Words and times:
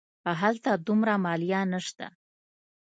هلته 0.41 0.71
دومره 0.87 1.13
مالیه 1.25 1.61
نه 1.71 1.79
شته. 1.85 2.07